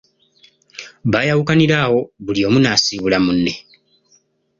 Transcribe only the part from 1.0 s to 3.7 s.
Baayawukanira awo buli omu n'asiibula munne.